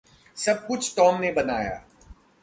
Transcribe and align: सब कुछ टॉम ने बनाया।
सब 0.35 0.65
कुछ 0.67 0.95
टॉम 0.97 1.21
ने 1.21 1.31
बनाया। 1.31 1.83